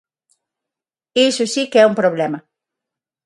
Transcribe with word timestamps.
Iso 1.27 1.43
si 1.53 1.63
que 1.71 1.79
é 1.83 1.89
un 1.91 1.95
problema! 2.01 2.39